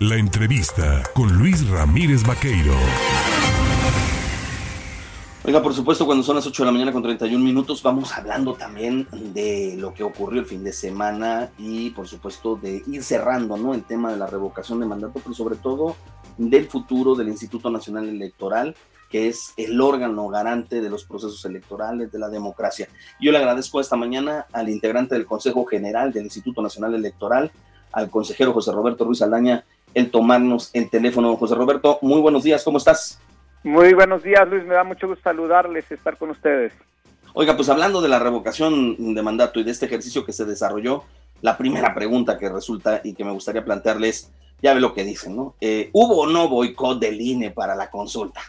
[0.00, 2.72] La entrevista con Luis Ramírez Vaqueiro.
[5.44, 8.54] Oiga, por supuesto, cuando son las 8 de la mañana con 31 minutos, vamos hablando
[8.54, 13.56] también de lo que ocurrió el fin de semana y, por supuesto, de ir cerrando,
[13.56, 13.74] ¿no?
[13.74, 15.96] El tema de la revocación de mandato, pero sobre todo
[16.36, 18.76] del futuro del Instituto Nacional Electoral,
[19.10, 22.88] que es el órgano garante de los procesos electorales, de la democracia.
[23.20, 27.50] Yo le agradezco esta mañana al integrante del Consejo General del Instituto Nacional Electoral,
[27.90, 29.64] al consejero José Roberto Ruiz Aldaña,
[29.94, 31.36] el tomarnos el teléfono.
[31.36, 33.20] José Roberto, muy buenos días, ¿cómo estás?
[33.64, 36.72] Muy buenos días, Luis, me da mucho gusto saludarles, estar con ustedes.
[37.34, 41.04] Oiga, pues hablando de la revocación de mandato y de este ejercicio que se desarrolló,
[41.40, 45.36] la primera pregunta que resulta y que me gustaría plantearles, ya ve lo que dicen,
[45.36, 45.54] ¿no?
[45.60, 48.40] Eh, ¿Hubo o no boicot del INE para la consulta?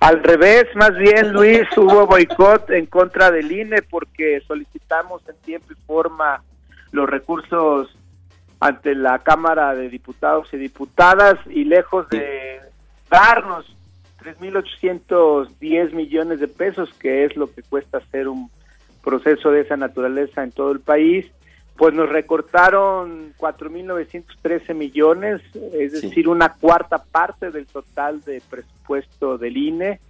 [0.00, 5.72] Al revés, más bien, Luis, hubo boicot en contra del INE porque solicitamos en tiempo
[5.72, 6.42] y forma
[6.92, 7.94] los recursos
[8.60, 12.60] ante la Cámara de Diputados y Diputadas y lejos de
[13.10, 13.66] darnos
[14.22, 18.50] 3.810 millones de pesos, que es lo que cuesta hacer un
[19.02, 21.26] proceso de esa naturaleza en todo el país,
[21.76, 25.40] pues nos recortaron 4.913 millones,
[25.72, 30.00] es decir, una cuarta parte del total de presupuesto del INE.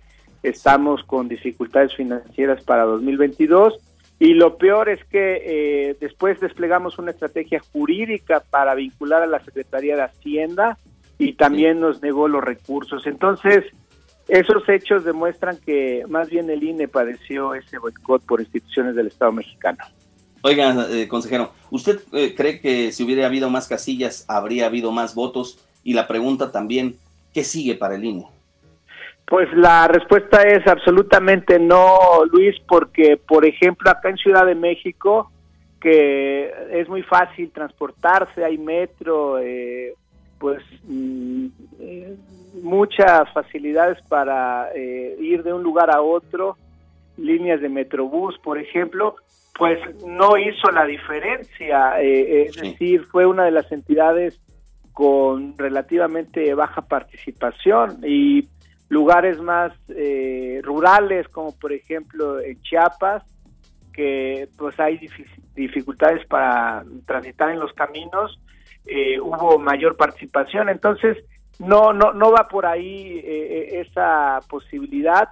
[0.42, 3.78] Estamos con dificultades financieras para 2022
[4.20, 9.42] y lo peor es que eh, después desplegamos una estrategia jurídica para vincular a la
[9.42, 10.76] Secretaría de Hacienda
[11.18, 13.06] y también nos negó los recursos.
[13.06, 13.64] Entonces,
[14.28, 19.32] esos hechos demuestran que más bien el INE padeció ese boicot por instituciones del Estado
[19.32, 19.78] mexicano.
[20.42, 25.14] Oiga, eh, consejero, ¿usted eh, cree que si hubiera habido más casillas habría habido más
[25.14, 25.64] votos?
[25.82, 26.96] Y la pregunta también,
[27.32, 28.26] ¿qué sigue para el INE?
[29.30, 35.30] Pues la respuesta es absolutamente no, Luis, porque, por ejemplo, acá en Ciudad de México,
[35.80, 39.94] que es muy fácil transportarse, hay metro, eh,
[40.36, 41.46] pues mm,
[41.78, 42.16] eh,
[42.60, 46.56] muchas facilidades para eh, ir de un lugar a otro,
[47.16, 49.14] líneas de metrobús, por ejemplo,
[49.56, 54.40] pues no hizo la diferencia, es decir, fue una de las entidades
[54.92, 58.48] con relativamente baja participación y
[58.90, 63.22] lugares más eh, rurales, como por ejemplo en Chiapas,
[63.92, 65.00] que pues hay
[65.54, 68.38] dificultades para transitar en los caminos,
[68.84, 71.16] eh, hubo mayor participación, entonces
[71.60, 75.28] no no no va por ahí eh, esa posibilidad.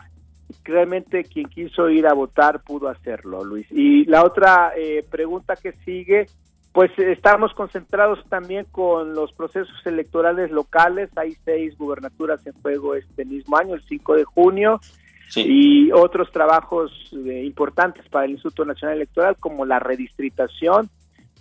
[0.64, 3.66] Realmente quien quiso ir a votar pudo hacerlo, Luis.
[3.70, 4.72] Y la otra
[5.10, 6.26] pregunta que sigue
[6.78, 11.10] pues estamos concentrados también con los procesos electorales locales.
[11.16, 14.80] Hay seis gubernaturas en juego este mismo año, el 5 de junio,
[15.34, 16.92] y otros trabajos
[17.26, 20.88] eh, importantes para el Instituto Nacional Electoral, como la redistritación,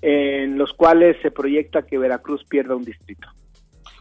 [0.02, 3.28] en los cuales se proyecta que Veracruz pierda un distrito.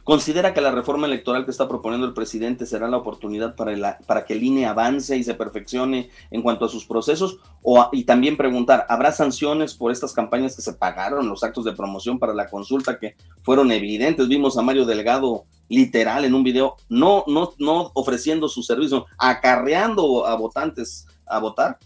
[0.06, 4.24] ¿Considera que la reforma electoral que está proponiendo el presidente será la oportunidad para, para
[4.24, 7.40] que el INE avance y se perfeccione en cuanto a sus procesos?
[7.60, 11.72] O, y también preguntar, ¿habrá sanciones por estas campañas que se pagaron, los actos de
[11.72, 14.28] promoción para la consulta que fueron evidentes?
[14.28, 20.24] Vimos a Mario Delgado literal en un video, no, no, no ofreciendo su servicio, acarreando
[20.24, 21.78] a votantes a votar.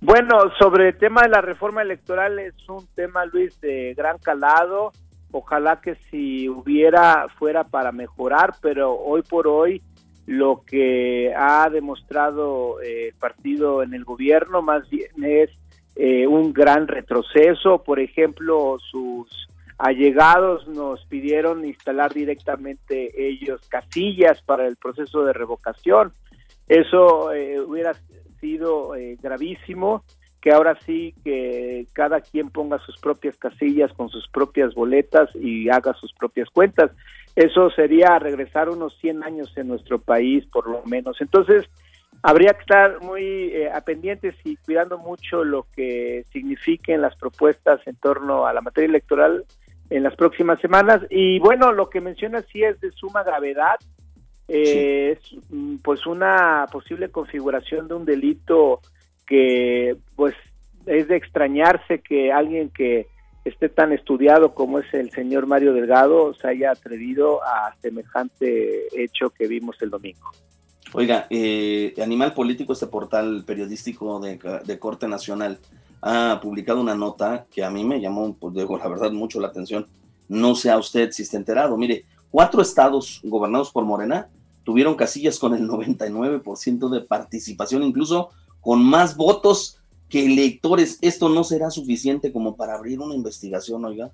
[0.00, 4.92] Bueno, sobre el tema de la reforma electoral es un tema, Luis, de gran calado
[5.34, 9.82] ojalá que si hubiera fuera para mejorar, pero hoy por hoy
[10.26, 15.50] lo que ha demostrado eh, el partido en el gobierno más bien es
[15.96, 17.82] eh, un gran retroceso.
[17.82, 26.12] Por ejemplo, sus allegados nos pidieron instalar directamente ellos casillas para el proceso de revocación.
[26.68, 27.92] Eso eh, hubiera
[28.40, 30.04] sido gravísimo
[30.44, 35.70] que ahora sí que cada quien ponga sus propias casillas con sus propias boletas y
[35.70, 36.90] haga sus propias cuentas.
[37.34, 41.16] Eso sería regresar unos 100 años en nuestro país, por lo menos.
[41.22, 41.64] Entonces,
[42.22, 47.80] habría que estar muy eh, a pendientes y cuidando mucho lo que signifiquen las propuestas
[47.86, 49.46] en torno a la materia electoral
[49.88, 51.00] en las próximas semanas.
[51.08, 53.76] Y bueno, lo que menciona sí es de suma gravedad.
[54.46, 58.82] Eh, es mm, pues una posible configuración de un delito
[59.26, 60.34] que pues
[60.86, 63.08] es de extrañarse que alguien que
[63.44, 69.30] esté tan estudiado como es el señor Mario Delgado se haya atrevido a semejante hecho
[69.30, 70.30] que vimos el domingo.
[70.92, 75.58] Oiga, eh, Animal Político, este portal periodístico de, corte nacional,
[76.00, 79.48] ha publicado una nota que a mí me llamó, pues digo, la verdad, mucho la
[79.48, 79.86] atención.
[80.28, 81.76] No sé a usted si está enterado.
[81.76, 84.28] Mire, cuatro estados gobernados por Morena
[84.62, 88.30] tuvieron casillas con el 99% de participación, incluso
[88.64, 89.78] con más votos
[90.08, 94.10] que electores, ¿esto no será suficiente como para abrir una investigación, oiga?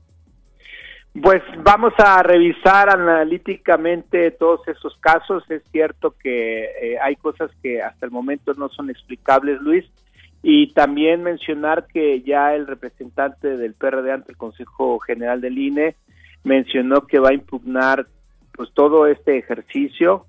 [1.23, 5.43] Pues vamos a revisar analíticamente todos esos casos.
[5.50, 9.85] Es cierto que eh, hay cosas que hasta el momento no son explicables, Luis.
[10.43, 15.97] Y también mencionar que ya el representante del PRD ante el Consejo General del INE
[16.44, 18.06] mencionó que va a impugnar
[18.52, 20.26] pues todo este ejercicio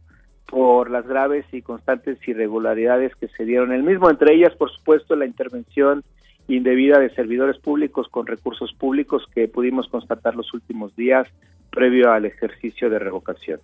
[0.51, 5.15] por las graves y constantes irregularidades que se dieron el mismo, entre ellas, por supuesto,
[5.15, 6.03] la intervención
[6.50, 11.25] indebida de servidores públicos con recursos públicos que pudimos constatar los últimos días
[11.71, 13.62] previo al ejercicio de revocación.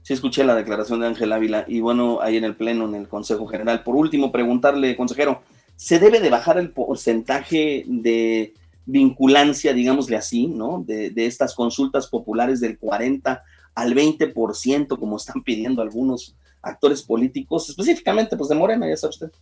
[0.00, 3.08] Sí, escuché la declaración de Ángel Ávila y bueno, ahí en el Pleno, en el
[3.08, 3.82] Consejo General.
[3.82, 5.42] Por último, preguntarle, consejero,
[5.76, 8.54] ¿se debe de bajar el porcentaje de
[8.86, 10.82] vinculancia, digámosle así, ¿no?
[10.86, 13.44] De, de estas consultas populares del 40
[13.74, 19.32] al 20%, como están pidiendo algunos actores políticos, específicamente pues de Morena, ya sabe usted.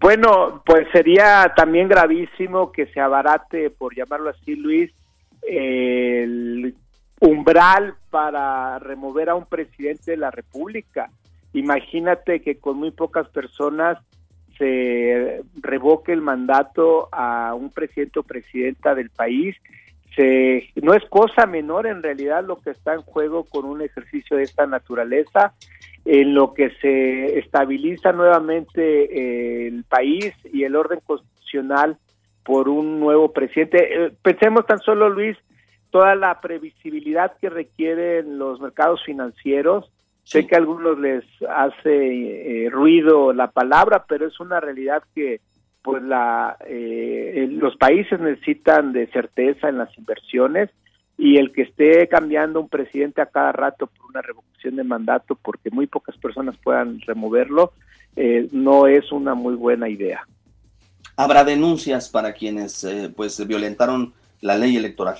[0.00, 4.90] Bueno, pues sería también gravísimo que se abarate, por llamarlo así, Luis,
[5.42, 6.74] el
[7.20, 11.10] umbral para remover a un presidente de la República.
[11.52, 13.98] Imagínate que con muy pocas personas
[14.58, 19.56] se revoque el mandato a un presidente o presidenta del país
[20.14, 24.36] se, no es cosa menor en realidad lo que está en juego con un ejercicio
[24.36, 25.54] de esta naturaleza,
[26.04, 31.96] en lo que se estabiliza nuevamente eh, el país y el orden constitucional
[32.44, 34.06] por un nuevo presidente.
[34.06, 35.36] Eh, pensemos tan solo, Luis,
[35.90, 39.90] toda la previsibilidad que requieren los mercados financieros.
[40.24, 45.40] Sé que a algunos les hace eh, ruido la palabra, pero es una realidad que
[45.82, 50.70] pues la, eh, los países necesitan de certeza en las inversiones
[51.18, 55.34] y el que esté cambiando un presidente a cada rato por una revocación de mandato
[55.34, 57.72] porque muy pocas personas puedan removerlo
[58.16, 60.26] eh, no es una muy buena idea.
[61.16, 65.16] ¿Habrá denuncias para quienes eh, pues violentaron la ley electoral?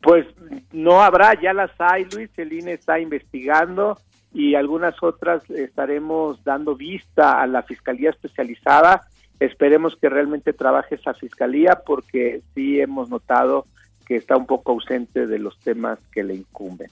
[0.00, 0.26] Pues
[0.72, 3.98] no habrá, ya las hay, Luis, el INE está investigando
[4.32, 9.02] y algunas otras estaremos dando vista a la Fiscalía Especializada
[9.40, 13.66] Esperemos que realmente trabaje esa fiscalía porque sí hemos notado
[14.06, 16.90] que está un poco ausente de los temas que le incumben.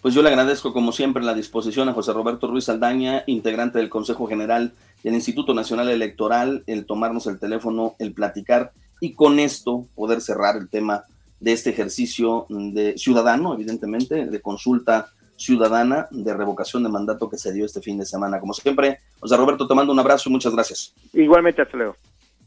[0.00, 3.88] Pues yo le agradezco como siempre la disposición a José Roberto Ruiz Aldaña, integrante del
[3.88, 4.72] Consejo General
[5.02, 10.56] del Instituto Nacional Electoral, el tomarnos el teléfono, el platicar y con esto poder cerrar
[10.56, 11.04] el tema
[11.40, 17.52] de este ejercicio de ciudadano, evidentemente, de consulta ciudadana de revocación de mandato que se
[17.52, 18.40] dio este fin de semana.
[18.40, 20.92] Como siempre, José Roberto, te mando un abrazo y muchas gracias.
[21.12, 21.96] Igualmente, hasta luego.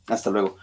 [0.07, 0.57] Hasta luego.